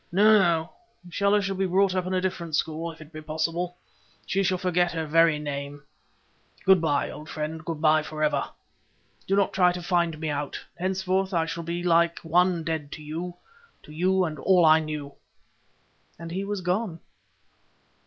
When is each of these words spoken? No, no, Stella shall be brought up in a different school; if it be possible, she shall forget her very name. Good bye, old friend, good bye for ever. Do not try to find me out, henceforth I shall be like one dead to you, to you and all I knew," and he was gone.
No, 0.11 0.39
no, 0.39 0.71
Stella 1.11 1.43
shall 1.43 1.55
be 1.55 1.67
brought 1.67 1.93
up 1.93 2.07
in 2.07 2.13
a 2.15 2.19
different 2.19 2.55
school; 2.55 2.91
if 2.91 3.01
it 3.01 3.13
be 3.13 3.21
possible, 3.21 3.77
she 4.25 4.41
shall 4.41 4.57
forget 4.57 4.93
her 4.93 5.05
very 5.05 5.37
name. 5.37 5.83
Good 6.65 6.81
bye, 6.81 7.11
old 7.11 7.29
friend, 7.29 7.63
good 7.63 7.81
bye 7.81 8.01
for 8.01 8.23
ever. 8.23 8.49
Do 9.27 9.35
not 9.35 9.53
try 9.53 9.71
to 9.71 9.83
find 9.83 10.19
me 10.19 10.29
out, 10.29 10.59
henceforth 10.75 11.35
I 11.35 11.45
shall 11.45 11.61
be 11.61 11.83
like 11.83 12.17
one 12.23 12.63
dead 12.63 12.91
to 12.93 13.03
you, 13.03 13.35
to 13.83 13.91
you 13.91 14.23
and 14.25 14.39
all 14.39 14.65
I 14.65 14.79
knew," 14.79 15.13
and 16.17 16.31
he 16.31 16.43
was 16.43 16.61
gone. 16.61 16.99